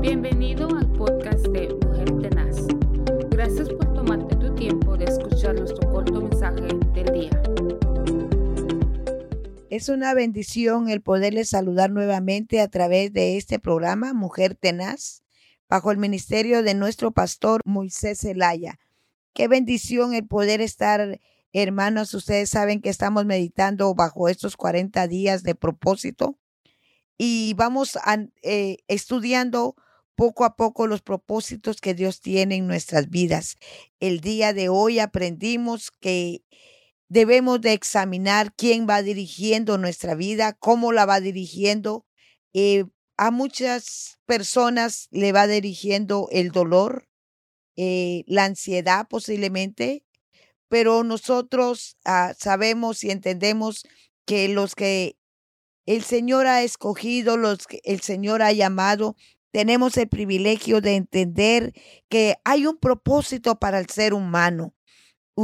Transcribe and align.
Bienvenido 0.00 0.66
al 0.74 0.90
podcast 0.92 1.46
de 1.48 1.74
Mujer 1.74 2.10
Tenaz. 2.22 2.56
Gracias 3.28 3.68
por 3.68 3.92
tomarte 3.92 4.34
tu 4.36 4.54
tiempo 4.54 4.96
de 4.96 5.04
escuchar 5.04 5.54
nuestro 5.56 5.92
corto 5.92 6.22
mensaje 6.22 6.68
del 6.94 7.12
día. 7.12 7.42
Es 9.68 9.90
una 9.90 10.14
bendición 10.14 10.88
el 10.88 11.02
poderles 11.02 11.50
saludar 11.50 11.90
nuevamente 11.90 12.62
a 12.62 12.68
través 12.68 13.12
de 13.12 13.36
este 13.36 13.58
programa 13.58 14.14
Mujer 14.14 14.54
Tenaz, 14.54 15.22
bajo 15.68 15.90
el 15.90 15.98
ministerio 15.98 16.62
de 16.62 16.72
nuestro 16.72 17.10
pastor 17.10 17.60
Moisés 17.66 18.20
Zelaya. 18.20 18.78
Qué 19.34 19.48
bendición 19.48 20.14
el 20.14 20.26
poder 20.26 20.62
estar, 20.62 21.20
hermanos. 21.52 22.14
Ustedes 22.14 22.48
saben 22.48 22.80
que 22.80 22.88
estamos 22.88 23.26
meditando 23.26 23.94
bajo 23.94 24.30
estos 24.30 24.56
40 24.56 25.06
días 25.08 25.42
de 25.42 25.54
propósito 25.54 26.38
y 27.18 27.52
vamos 27.52 27.98
eh, 28.42 28.78
estudiando 28.88 29.76
poco 30.20 30.44
a 30.44 30.54
poco 30.54 30.86
los 30.86 31.00
propósitos 31.00 31.80
que 31.80 31.94
Dios 31.94 32.20
tiene 32.20 32.56
en 32.56 32.66
nuestras 32.66 33.08
vidas. 33.08 33.56
El 34.00 34.20
día 34.20 34.52
de 34.52 34.68
hoy 34.68 34.98
aprendimos 34.98 35.90
que 35.98 36.44
debemos 37.08 37.62
de 37.62 37.72
examinar 37.72 38.52
quién 38.54 38.86
va 38.86 39.00
dirigiendo 39.00 39.78
nuestra 39.78 40.14
vida, 40.14 40.52
cómo 40.52 40.92
la 40.92 41.06
va 41.06 41.20
dirigiendo. 41.20 42.04
Eh, 42.52 42.84
a 43.16 43.30
muchas 43.30 44.18
personas 44.26 45.08
le 45.10 45.32
va 45.32 45.46
dirigiendo 45.46 46.28
el 46.32 46.50
dolor, 46.50 47.08
eh, 47.76 48.24
la 48.26 48.44
ansiedad 48.44 49.08
posiblemente, 49.08 50.04
pero 50.68 51.02
nosotros 51.02 51.96
ah, 52.04 52.34
sabemos 52.38 53.04
y 53.04 53.10
entendemos 53.10 53.86
que 54.26 54.48
los 54.48 54.74
que 54.74 55.16
el 55.86 56.02
Señor 56.04 56.46
ha 56.46 56.62
escogido, 56.62 57.38
los 57.38 57.66
que 57.66 57.80
el 57.84 58.02
Señor 58.02 58.42
ha 58.42 58.52
llamado, 58.52 59.16
tenemos 59.50 59.96
el 59.96 60.08
privilegio 60.08 60.80
de 60.80 60.96
entender 60.96 61.72
que 62.08 62.36
hay 62.44 62.66
un 62.66 62.78
propósito 62.78 63.58
para 63.58 63.78
el 63.78 63.88
ser 63.88 64.14
humano 64.14 64.74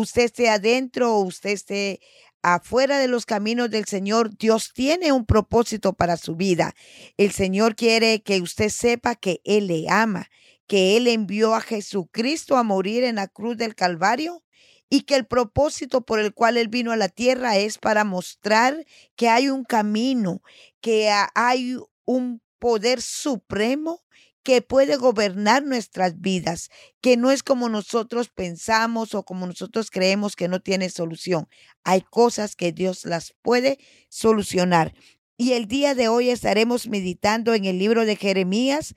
usted 0.01 0.23
esté 0.23 0.49
adentro 0.49 1.15
o 1.15 1.23
usted 1.23 1.51
esté 1.51 2.01
afuera 2.43 2.99
de 2.99 3.09
los 3.09 3.27
caminos 3.27 3.71
del 3.71 3.87
Señor, 3.87 4.37
Dios 4.37 4.73
tiene 4.73 5.13
un 5.13 5.27
propósito 5.27 5.95
para 5.95 6.17
su 6.17 6.37
vida. 6.37 6.75
El 7.17 7.33
Señor 7.33 7.75
quiere 7.75 8.23
que 8.23 8.41
usted 8.41 8.69
sepa 8.69 9.17
que 9.17 9.41
Él 9.45 9.67
le 9.67 9.87
ama, 9.89 10.29
que 10.67 10.97
Él 10.97 11.09
envió 11.09 11.55
a 11.55 11.61
Jesucristo 11.61 12.57
a 12.57 12.63
morir 12.63 13.05
en 13.05 13.17
la 13.17 13.27
cruz 13.27 13.57
del 13.57 13.75
Calvario 13.75 14.45
y 14.89 15.03
que 15.03 15.17
el 15.17 15.27
propósito 15.27 16.03
por 16.03 16.21
el 16.21 16.33
cual 16.33 16.57
Él 16.57 16.69
vino 16.69 16.93
a 16.93 16.97
la 16.97 17.09
tierra 17.09 17.57
es 17.57 17.79
para 17.79 18.05
mostrar 18.05 18.87
que 19.17 19.29
hay 19.29 19.49
un 19.49 19.65
camino, 19.65 20.43
que 20.81 21.11
hay 21.35 21.77
un 22.05 22.41
poder 22.59 23.03
supremo 23.03 24.03
que 24.47 24.63
puede 24.63 24.97
gobernar 24.97 25.65
nuestras 25.65 26.21
vidas, 26.21 26.71
que 27.01 27.17
no 27.17 27.33
es 27.33 27.43
como 27.43 27.69
nosotros 27.69 28.29
pensamos 28.29 29.13
o 29.15 29.25
como 29.25 29.45
nosotros 29.45 29.91
creemos 29.91 30.37
que 30.37 30.47
no 30.47 30.61
tiene 30.61 30.89
solución. 30.89 31.49
Hay 31.83 32.03
cosas 32.03 32.55
que 32.55 32.71
Dios 32.71 33.05
las 33.05 33.35
puede 33.43 33.79
solucionar. 34.09 34.95
Y 35.37 35.55
el 35.55 35.67
día 35.67 35.97
de 35.97 36.07
hoy 36.07 36.31
estaremos 36.31 36.87
meditando 36.87 37.55
en 37.55 37.65
el 37.65 37.81
libro 37.81 38.07
de 38.07 38.15
Jeremías, 38.15 38.95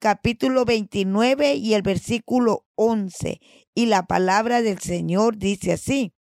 capítulo 0.00 0.66
29 0.66 1.54
y 1.54 1.72
el 1.72 1.80
versículo 1.80 2.66
11. 2.74 3.40
Y 3.74 3.86
la 3.86 4.06
palabra 4.06 4.60
del 4.60 4.80
Señor 4.80 5.38
dice 5.38 5.72
así, 5.72 6.12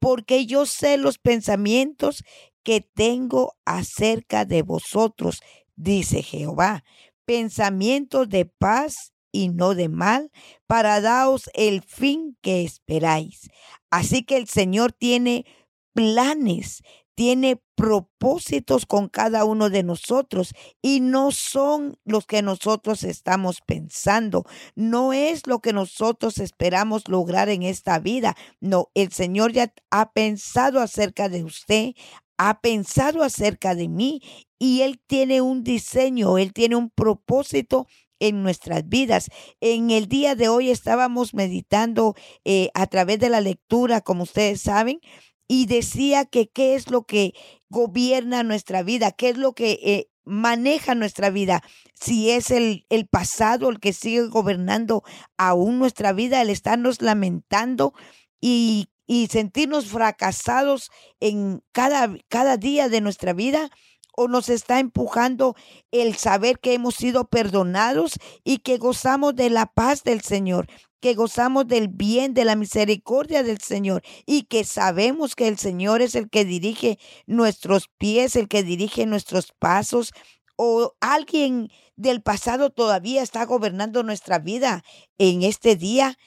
porque 0.00 0.44
yo 0.46 0.66
sé 0.66 0.96
los 0.96 1.18
pensamientos 1.18 2.24
que 2.62 2.80
tengo 2.80 3.54
acerca 3.64 4.44
de 4.44 4.62
vosotros, 4.62 5.40
dice 5.80 6.22
Jehová, 6.22 6.84
pensamientos 7.24 8.28
de 8.28 8.44
paz 8.44 9.12
y 9.32 9.48
no 9.48 9.74
de 9.74 9.88
mal, 9.88 10.30
para 10.66 11.00
daros 11.00 11.50
el 11.54 11.82
fin 11.82 12.36
que 12.42 12.64
esperáis. 12.64 13.48
Así 13.90 14.22
que 14.24 14.36
el 14.36 14.48
Señor 14.48 14.92
tiene 14.92 15.46
planes, 15.94 16.82
tiene 17.14 17.60
propósitos 17.74 18.86
con 18.86 19.08
cada 19.08 19.44
uno 19.44 19.70
de 19.70 19.82
nosotros 19.82 20.52
y 20.82 21.00
no 21.00 21.30
son 21.30 21.98
los 22.04 22.26
que 22.26 22.42
nosotros 22.42 23.04
estamos 23.04 23.60
pensando, 23.64 24.44
no 24.74 25.12
es 25.12 25.46
lo 25.46 25.60
que 25.60 25.72
nosotros 25.72 26.38
esperamos 26.38 27.08
lograr 27.08 27.48
en 27.48 27.62
esta 27.62 27.98
vida. 27.98 28.36
No, 28.60 28.90
el 28.94 29.12
Señor 29.12 29.52
ya 29.52 29.72
ha 29.90 30.12
pensado 30.12 30.80
acerca 30.80 31.28
de 31.28 31.44
usted, 31.44 31.92
ha 32.38 32.60
pensado 32.60 33.22
acerca 33.22 33.74
de 33.74 33.88
mí 33.88 34.22
y 34.60 34.82
Él 34.82 35.00
tiene 35.04 35.40
un 35.40 35.64
diseño, 35.64 36.38
Él 36.38 36.52
tiene 36.52 36.76
un 36.76 36.90
propósito 36.90 37.88
en 38.20 38.42
nuestras 38.42 38.86
vidas. 38.86 39.30
En 39.60 39.90
el 39.90 40.06
día 40.06 40.34
de 40.34 40.48
hoy 40.48 40.70
estábamos 40.70 41.32
meditando 41.32 42.14
eh, 42.44 42.68
a 42.74 42.86
través 42.86 43.18
de 43.18 43.30
la 43.30 43.40
lectura, 43.40 44.02
como 44.02 44.24
ustedes 44.24 44.60
saben, 44.60 45.00
y 45.48 45.64
decía 45.64 46.26
que 46.26 46.50
qué 46.50 46.74
es 46.74 46.90
lo 46.90 47.04
que 47.04 47.32
gobierna 47.70 48.42
nuestra 48.42 48.82
vida, 48.82 49.12
qué 49.12 49.30
es 49.30 49.38
lo 49.38 49.54
que 49.54 49.80
eh, 49.82 50.10
maneja 50.24 50.94
nuestra 50.94 51.30
vida. 51.30 51.62
Si 51.94 52.30
es 52.30 52.50
el, 52.50 52.84
el 52.90 53.08
pasado 53.08 53.70
el 53.70 53.80
que 53.80 53.94
sigue 53.94 54.28
gobernando 54.28 55.02
aún 55.38 55.78
nuestra 55.78 56.12
vida, 56.12 56.42
el 56.42 56.50
estarnos 56.50 57.00
lamentando 57.00 57.94
y 58.42 58.90
y 59.12 59.26
sentirnos 59.26 59.86
fracasados 59.86 60.88
en 61.18 61.64
cada, 61.72 62.16
cada 62.28 62.56
día 62.56 62.88
de 62.88 63.00
nuestra 63.00 63.32
vida? 63.32 63.68
¿O 64.16 64.28
nos 64.28 64.48
está 64.48 64.80
empujando 64.80 65.54
el 65.90 66.16
saber 66.16 66.58
que 66.58 66.74
hemos 66.74 66.94
sido 66.94 67.28
perdonados 67.28 68.14
y 68.44 68.58
que 68.58 68.78
gozamos 68.78 69.34
de 69.34 69.50
la 69.50 69.66
paz 69.66 70.02
del 70.04 70.20
Señor? 70.20 70.66
que 71.00 71.14
gozamos 71.14 71.66
del 71.66 71.88
bien, 71.88 72.34
de 72.34 72.44
la 72.44 72.56
misericordia 72.56 73.42
del 73.42 73.58
Señor 73.58 74.02
y 74.26 74.42
que 74.42 74.64
sabemos 74.64 75.34
que 75.34 75.48
el 75.48 75.56
Señor 75.56 76.02
es 76.02 76.14
el 76.14 76.28
que 76.28 76.44
dirige 76.44 76.98
nuestros 77.26 77.88
pies, 77.96 78.36
el 78.36 78.48
que 78.48 78.62
dirige 78.62 79.06
nuestros 79.06 79.52
pasos, 79.58 80.12
o 80.56 80.94
alguien 81.00 81.70
del 81.96 82.20
pasado 82.20 82.68
todavía 82.68 83.22
está 83.22 83.46
gobernando 83.46 84.02
nuestra 84.02 84.38
vida 84.38 84.84
en 85.16 85.42
este 85.42 85.74
día 85.74 86.18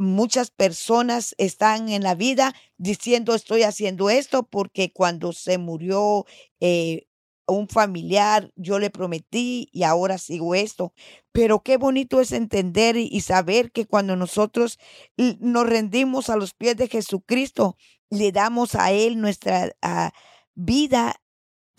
muchas 0.00 0.50
personas 0.50 1.34
están 1.36 1.90
en 1.90 2.02
la 2.02 2.14
vida 2.14 2.54
diciendo 2.78 3.34
estoy 3.34 3.64
haciendo 3.64 4.08
esto 4.08 4.44
porque 4.44 4.92
cuando 4.92 5.34
se 5.34 5.58
murió 5.58 6.24
eh, 6.60 7.06
un 7.50 7.68
familiar 7.68 8.52
yo 8.56 8.78
le 8.78 8.90
prometí 8.90 9.68
y 9.72 9.82
ahora 9.84 10.18
sigo 10.18 10.54
esto. 10.54 10.92
Pero 11.32 11.62
qué 11.62 11.76
bonito 11.76 12.20
es 12.20 12.32
entender 12.32 12.96
y 12.96 13.20
saber 13.20 13.72
que 13.72 13.86
cuando 13.86 14.16
nosotros 14.16 14.78
nos 15.16 15.66
rendimos 15.66 16.30
a 16.30 16.36
los 16.36 16.54
pies 16.54 16.76
de 16.76 16.88
Jesucristo, 16.88 17.76
le 18.10 18.32
damos 18.32 18.74
a 18.74 18.92
Él 18.92 19.20
nuestra 19.20 19.72
ah, 19.82 20.12
vida 20.54 21.20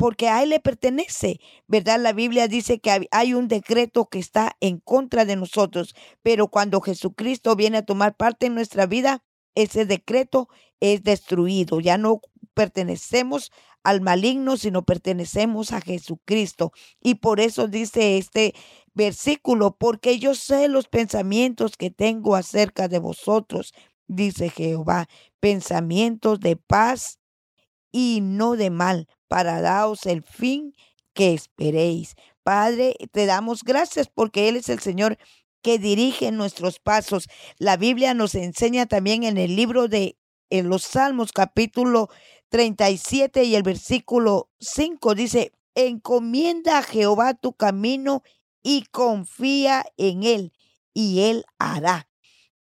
porque 0.01 0.29
a 0.29 0.41
Él 0.41 0.49
le 0.49 0.59
pertenece, 0.59 1.39
¿verdad? 1.67 1.99
La 1.99 2.11
Biblia 2.11 2.47
dice 2.47 2.79
que 2.79 3.07
hay 3.11 3.33
un 3.35 3.47
decreto 3.47 4.07
que 4.07 4.17
está 4.17 4.57
en 4.59 4.79
contra 4.79 5.25
de 5.25 5.35
nosotros, 5.35 5.93
pero 6.23 6.47
cuando 6.47 6.81
Jesucristo 6.81 7.55
viene 7.55 7.77
a 7.77 7.85
tomar 7.85 8.15
parte 8.15 8.47
en 8.47 8.55
nuestra 8.55 8.87
vida, 8.87 9.23
ese 9.53 9.85
decreto 9.85 10.47
es 10.79 11.03
destruido. 11.03 11.79
Ya 11.79 11.99
no 11.99 12.21
pertenecemos 12.55 13.51
al 13.83 14.01
maligno, 14.01 14.57
sino 14.57 14.83
pertenecemos 14.83 15.71
a 15.71 15.81
Jesucristo. 15.81 16.71
Y 17.01 17.15
por 17.15 17.39
eso 17.39 17.67
dice 17.67 18.17
este 18.17 18.53
versículo, 18.93 19.75
porque 19.77 20.19
yo 20.19 20.35
sé 20.35 20.67
los 20.67 20.87
pensamientos 20.87 21.77
que 21.77 21.91
tengo 21.91 22.35
acerca 22.35 22.87
de 22.87 22.99
vosotros, 22.99 23.73
dice 24.07 24.49
Jehová, 24.49 25.07
pensamientos 25.39 26.39
de 26.39 26.57
paz 26.57 27.19
y 27.91 28.19
no 28.21 28.55
de 28.55 28.69
mal, 28.69 29.07
para 29.27 29.61
daros 29.61 30.05
el 30.05 30.23
fin 30.23 30.73
que 31.13 31.33
esperéis. 31.33 32.15
Padre, 32.43 32.95
te 33.11 33.25
damos 33.25 33.63
gracias 33.63 34.09
porque 34.09 34.49
Él 34.49 34.55
es 34.55 34.69
el 34.69 34.79
Señor 34.79 35.17
que 35.61 35.77
dirige 35.77 36.31
nuestros 36.31 36.79
pasos. 36.79 37.27
La 37.57 37.77
Biblia 37.77 38.13
nos 38.13 38.35
enseña 38.35 38.87
también 38.87 39.23
en 39.23 39.37
el 39.37 39.55
libro 39.55 39.87
de 39.87 40.17
en 40.51 40.69
los 40.69 40.83
Salmos 40.83 41.31
capítulo 41.31 42.09
37 42.49 43.45
y 43.45 43.55
el 43.55 43.63
versículo 43.63 44.49
5 44.59 45.15
dice, 45.15 45.53
encomienda 45.73 46.77
a 46.77 46.83
Jehová 46.83 47.33
tu 47.33 47.53
camino 47.53 48.21
y 48.61 48.83
confía 48.91 49.85
en 49.97 50.23
Él 50.23 50.53
y 50.93 51.21
Él 51.21 51.45
hará. 51.57 52.07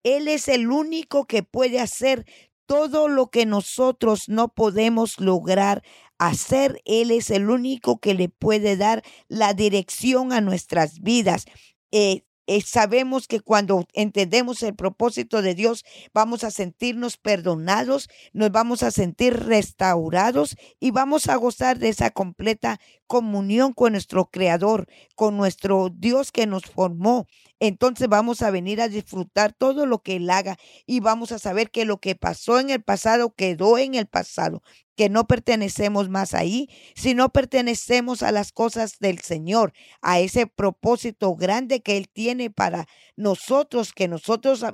Él 0.03 0.27
es 0.27 0.47
el 0.47 0.71
único 0.71 1.25
que 1.25 1.43
puede 1.43 1.79
hacer 1.79 2.25
todo 2.65 3.07
lo 3.07 3.27
que 3.27 3.45
nosotros 3.45 4.29
no 4.29 4.47
podemos 4.47 5.19
lograr 5.19 5.83
hacer. 6.17 6.81
Él 6.85 7.11
es 7.11 7.29
el 7.29 7.49
único 7.49 7.99
que 7.99 8.13
le 8.13 8.29
puede 8.29 8.77
dar 8.77 9.03
la 9.27 9.53
dirección 9.53 10.31
a 10.31 10.41
nuestras 10.41 11.01
vidas. 11.01 11.45
Eh, 11.91 12.23
eh, 12.47 12.61
sabemos 12.61 13.27
que 13.27 13.39
cuando 13.39 13.85
entendemos 13.93 14.61
el 14.63 14.75
propósito 14.75 15.41
de 15.41 15.55
Dios, 15.55 15.83
vamos 16.13 16.43
a 16.43 16.51
sentirnos 16.51 17.17
perdonados, 17.17 18.09
nos 18.33 18.51
vamos 18.51 18.83
a 18.83 18.91
sentir 18.91 19.33
restaurados 19.33 20.55
y 20.79 20.91
vamos 20.91 21.27
a 21.27 21.35
gozar 21.35 21.79
de 21.79 21.89
esa 21.89 22.11
completa 22.11 22.79
comunión 23.07 23.73
con 23.73 23.93
nuestro 23.93 24.25
Creador, 24.25 24.87
con 25.15 25.37
nuestro 25.37 25.89
Dios 25.89 26.31
que 26.31 26.47
nos 26.47 26.63
formó. 26.65 27.27
Entonces 27.59 28.07
vamos 28.09 28.41
a 28.41 28.51
venir 28.51 28.81
a 28.81 28.89
disfrutar 28.89 29.53
todo 29.53 29.85
lo 29.85 30.01
que 30.01 30.17
Él 30.17 30.29
haga 30.29 30.57
y 30.85 30.99
vamos 30.99 31.31
a 31.31 31.39
saber 31.39 31.71
que 31.71 31.85
lo 31.85 31.99
que 31.99 32.15
pasó 32.15 32.59
en 32.59 32.69
el 32.69 32.83
pasado 32.83 33.33
quedó 33.33 33.77
en 33.77 33.95
el 33.95 34.07
pasado, 34.07 34.61
que 34.95 35.09
no 35.09 35.25
pertenecemos 35.27 36.09
más 36.09 36.33
ahí, 36.33 36.69
sino 36.95 37.29
pertenecemos 37.29 38.23
a 38.23 38.31
las 38.31 38.51
cosas 38.51 38.99
del 38.99 39.19
Señor, 39.19 39.73
a 40.01 40.19
ese 40.19 40.47
propósito 40.47 41.35
grande 41.35 41.81
que 41.81 41.97
Él 41.97 42.09
tiene 42.09 42.49
para 42.49 42.87
nosotros, 43.15 43.93
que 43.93 44.07
nosotros 44.07 44.65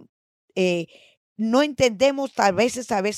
eh, 0.56 0.88
no 1.42 1.64
entendemos 1.64 2.34
tal 2.36 2.54
vez, 2.54 2.78
esta 2.78 3.02
vez 3.02 3.18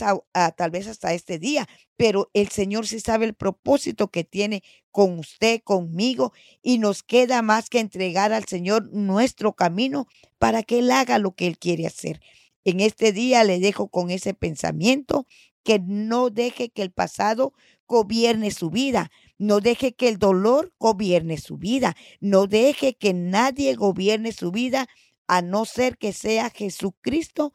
tal 0.55 0.71
vez 0.71 0.87
hasta 0.87 1.13
este 1.13 1.39
día, 1.39 1.67
pero 1.97 2.29
el 2.33 2.47
Señor 2.47 2.87
sí 2.87 3.01
sabe 3.01 3.25
el 3.25 3.33
propósito 3.33 4.11
que 4.11 4.23
tiene 4.23 4.63
con 4.91 5.19
usted, 5.19 5.59
conmigo, 5.61 6.31
y 6.61 6.77
nos 6.77 7.03
queda 7.03 7.41
más 7.41 7.69
que 7.69 7.81
entregar 7.81 8.31
al 8.31 8.45
Señor 8.45 8.89
nuestro 8.93 9.51
camino 9.57 10.07
para 10.39 10.63
que 10.63 10.79
Él 10.79 10.91
haga 10.91 11.19
lo 11.19 11.35
que 11.35 11.47
Él 11.47 11.57
quiere 11.57 11.85
hacer. 11.85 12.21
En 12.63 12.79
este 12.79 13.11
día 13.11 13.43
le 13.43 13.59
dejo 13.59 13.89
con 13.89 14.09
ese 14.09 14.33
pensamiento 14.33 15.27
que 15.61 15.79
no 15.79 16.29
deje 16.29 16.69
que 16.69 16.81
el 16.81 16.93
pasado 16.93 17.53
gobierne 17.87 18.51
su 18.51 18.69
vida, 18.69 19.11
no 19.37 19.59
deje 19.59 19.95
que 19.95 20.07
el 20.07 20.17
dolor 20.17 20.73
gobierne 20.79 21.37
su 21.37 21.57
vida, 21.57 21.97
no 22.21 22.47
deje 22.47 22.93
que 22.93 23.13
nadie 23.13 23.75
gobierne 23.75 24.31
su 24.31 24.51
vida 24.51 24.87
a 25.27 25.41
no 25.41 25.65
ser 25.65 25.97
que 25.97 26.13
sea 26.13 26.49
Jesucristo 26.49 27.51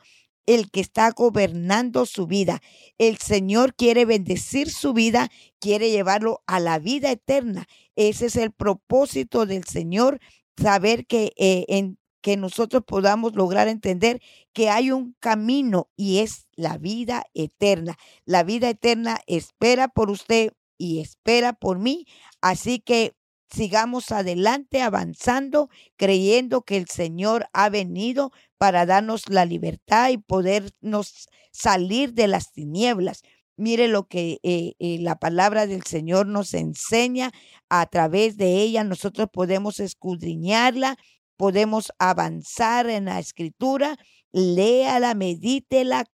el 0.48 0.70
que 0.70 0.80
está 0.80 1.10
gobernando 1.10 2.06
su 2.06 2.26
vida. 2.26 2.62
El 2.96 3.18
Señor 3.18 3.74
quiere 3.74 4.06
bendecir 4.06 4.70
su 4.70 4.94
vida, 4.94 5.30
quiere 5.60 5.90
llevarlo 5.90 6.42
a 6.46 6.58
la 6.58 6.78
vida 6.78 7.10
eterna. 7.10 7.68
Ese 7.96 8.26
es 8.26 8.36
el 8.36 8.50
propósito 8.52 9.44
del 9.44 9.64
Señor, 9.64 10.20
saber 10.56 11.06
que 11.06 11.34
eh, 11.36 11.66
en 11.68 11.98
que 12.22 12.38
nosotros 12.38 12.82
podamos 12.86 13.34
lograr 13.34 13.68
entender 13.68 14.22
que 14.54 14.70
hay 14.70 14.90
un 14.90 15.14
camino 15.20 15.90
y 15.96 16.20
es 16.20 16.48
la 16.56 16.78
vida 16.78 17.24
eterna. 17.34 17.98
La 18.24 18.42
vida 18.42 18.70
eterna 18.70 19.20
espera 19.26 19.88
por 19.88 20.10
usted 20.10 20.54
y 20.78 21.00
espera 21.00 21.52
por 21.52 21.78
mí. 21.78 22.06
Así 22.40 22.80
que 22.80 23.14
sigamos 23.50 24.12
adelante, 24.12 24.80
avanzando, 24.80 25.68
creyendo 25.96 26.62
que 26.62 26.78
el 26.78 26.88
Señor 26.88 27.48
ha 27.52 27.68
venido 27.68 28.32
para 28.58 28.86
darnos 28.86 29.28
la 29.28 29.44
libertad 29.44 30.10
y 30.10 30.18
podernos 30.18 31.28
salir 31.52 32.12
de 32.12 32.28
las 32.28 32.52
tinieblas. 32.52 33.22
Mire 33.56 33.88
lo 33.88 34.06
que 34.06 34.38
eh, 34.42 34.74
eh, 34.78 34.98
la 35.00 35.18
palabra 35.18 35.66
del 35.66 35.82
Señor 35.82 36.26
nos 36.26 36.54
enseña. 36.54 37.32
A 37.68 37.86
través 37.86 38.36
de 38.36 38.60
ella 38.60 38.84
nosotros 38.84 39.28
podemos 39.32 39.80
escudriñarla 39.80 40.96
podemos 41.38 41.92
avanzar 41.98 42.90
en 42.90 43.06
la 43.06 43.20
escritura, 43.20 43.96
léala, 44.32 45.14
medítela, 45.14 46.04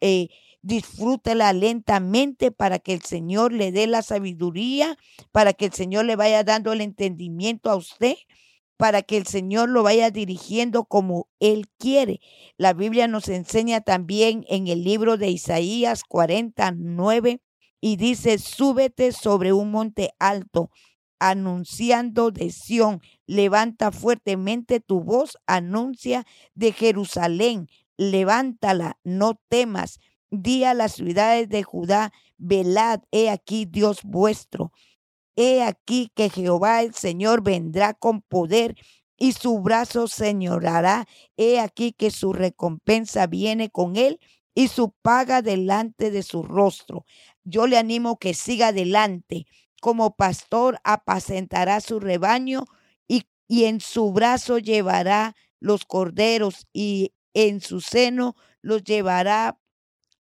eh, 0.00 0.28
disfrútela 0.62 1.52
lentamente 1.52 2.52
para 2.52 2.78
que 2.78 2.94
el 2.94 3.02
Señor 3.02 3.52
le 3.52 3.72
dé 3.72 3.88
la 3.88 4.02
sabiduría, 4.02 4.96
para 5.32 5.52
que 5.52 5.66
el 5.66 5.72
Señor 5.72 6.04
le 6.04 6.16
vaya 6.16 6.44
dando 6.44 6.72
el 6.72 6.80
entendimiento 6.80 7.70
a 7.70 7.76
usted, 7.76 8.14
para 8.78 9.02
que 9.02 9.18
el 9.18 9.26
Señor 9.26 9.68
lo 9.68 9.82
vaya 9.82 10.10
dirigiendo 10.10 10.84
como 10.84 11.28
Él 11.40 11.68
quiere. 11.78 12.20
La 12.56 12.72
Biblia 12.72 13.08
nos 13.08 13.28
enseña 13.28 13.82
también 13.82 14.46
en 14.48 14.68
el 14.68 14.84
libro 14.84 15.18
de 15.18 15.28
Isaías 15.28 16.04
49 16.04 17.42
y 17.80 17.96
dice, 17.96 18.38
súbete 18.38 19.12
sobre 19.12 19.52
un 19.52 19.70
monte 19.72 20.14
alto 20.18 20.70
anunciando 21.18 22.30
de 22.30 22.50
Sión. 22.50 23.00
Levanta 23.26 23.90
fuertemente 23.90 24.80
tu 24.80 25.02
voz, 25.02 25.36
anuncia 25.46 26.24
de 26.54 26.72
Jerusalén. 26.72 27.68
Levántala, 27.96 28.98
no 29.02 29.40
temas. 29.48 29.98
Di 30.30 30.64
a 30.64 30.74
las 30.74 30.92
ciudades 30.92 31.48
de 31.48 31.62
Judá, 31.62 32.12
velad, 32.36 33.00
he 33.10 33.30
aquí 33.30 33.64
Dios 33.64 34.02
vuestro. 34.04 34.72
He 35.40 35.62
aquí 35.62 36.10
que 36.16 36.30
Jehová 36.30 36.82
el 36.82 36.94
Señor 36.94 37.44
vendrá 37.44 37.94
con 37.94 38.22
poder 38.22 38.74
y 39.16 39.34
su 39.34 39.60
brazo 39.60 40.08
señorará. 40.08 41.06
He 41.36 41.60
aquí 41.60 41.92
que 41.92 42.10
su 42.10 42.32
recompensa 42.32 43.28
viene 43.28 43.70
con 43.70 43.94
él 43.94 44.18
y 44.52 44.66
su 44.66 44.90
paga 45.00 45.40
delante 45.40 46.10
de 46.10 46.24
su 46.24 46.42
rostro. 46.42 47.04
Yo 47.44 47.68
le 47.68 47.78
animo 47.78 48.18
que 48.18 48.34
siga 48.34 48.68
adelante, 48.68 49.46
como 49.80 50.16
pastor 50.16 50.80
apacentará 50.82 51.80
su 51.80 52.00
rebaño 52.00 52.64
y, 53.06 53.28
y 53.46 53.66
en 53.66 53.78
su 53.78 54.12
brazo 54.12 54.58
llevará 54.58 55.36
los 55.60 55.84
corderos 55.84 56.66
y 56.72 57.12
en 57.32 57.60
su 57.60 57.80
seno 57.80 58.34
los 58.60 58.82
llevará 58.82 59.60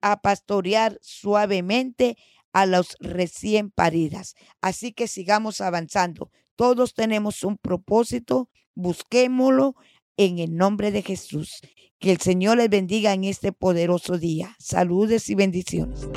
a 0.01 0.21
pastorear 0.21 0.99
suavemente 1.01 2.17
a 2.55 2.65
los 2.65 2.95
recién 3.01 3.69
paridas. 3.69 4.33
Así 4.61 4.93
que 4.93 5.09
sigamos 5.09 5.59
avanzando. 5.59 6.31
Todos 6.55 6.93
tenemos 6.93 7.43
un 7.43 7.57
propósito, 7.57 8.49
busquémoslo 8.75 9.75
en 10.15 10.39
el 10.39 10.55
nombre 10.55 10.91
de 10.91 11.01
Jesús. 11.01 11.59
Que 11.99 12.13
el 12.13 12.21
Señor 12.21 12.55
les 12.57 12.69
bendiga 12.69 13.11
en 13.11 13.25
este 13.25 13.51
poderoso 13.51 14.17
día. 14.17 14.55
Saludes 14.57 15.29
y 15.29 15.35
bendiciones. 15.35 16.07